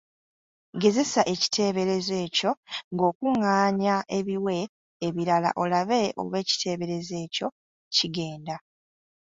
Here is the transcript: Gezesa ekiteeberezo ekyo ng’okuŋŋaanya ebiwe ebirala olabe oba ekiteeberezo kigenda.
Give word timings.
Gezesa 0.81 1.21
ekiteeberezo 1.33 2.13
ekyo 2.25 2.51
ng’okuŋŋaanya 2.93 3.95
ebiwe 4.17 4.57
ebirala 5.07 5.49
olabe 5.63 6.01
oba 6.21 6.35
ekiteeberezo 6.43 7.47
kigenda. 7.95 8.55